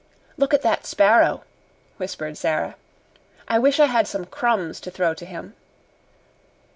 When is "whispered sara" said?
1.97-2.75